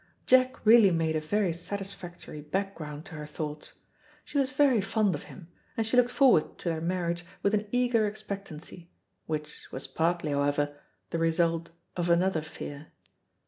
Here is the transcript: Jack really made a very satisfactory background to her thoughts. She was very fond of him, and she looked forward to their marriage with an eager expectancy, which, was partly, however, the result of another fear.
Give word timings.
Jack 0.25 0.65
really 0.65 0.89
made 0.89 1.15
a 1.15 1.21
very 1.21 1.53
satisfactory 1.53 2.41
background 2.41 3.05
to 3.05 3.13
her 3.13 3.27
thoughts. 3.27 3.73
She 4.25 4.39
was 4.39 4.51
very 4.51 4.81
fond 4.81 5.13
of 5.13 5.25
him, 5.25 5.49
and 5.77 5.85
she 5.85 5.95
looked 5.95 6.09
forward 6.09 6.57
to 6.57 6.69
their 6.69 6.81
marriage 6.81 7.23
with 7.43 7.53
an 7.53 7.67
eager 7.71 8.07
expectancy, 8.07 8.89
which, 9.27 9.71
was 9.71 9.85
partly, 9.85 10.31
however, 10.31 10.75
the 11.11 11.19
result 11.19 11.69
of 11.95 12.09
another 12.09 12.41
fear. 12.41 12.87